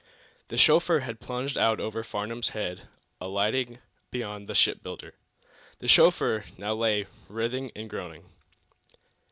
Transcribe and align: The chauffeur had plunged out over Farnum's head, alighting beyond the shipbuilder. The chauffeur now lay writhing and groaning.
The 0.47 0.57
chauffeur 0.57 1.01
had 1.01 1.19
plunged 1.19 1.59
out 1.59 1.79
over 1.79 2.03
Farnum's 2.03 2.49
head, 2.49 2.87
alighting 3.19 3.77
beyond 4.09 4.47
the 4.47 4.55
shipbuilder. 4.55 5.13
The 5.77 5.87
chauffeur 5.87 6.43
now 6.57 6.73
lay 6.73 7.05
writhing 7.29 7.71
and 7.75 7.87
groaning. 7.87 8.25